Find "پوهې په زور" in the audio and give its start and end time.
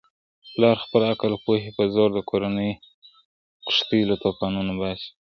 1.45-2.09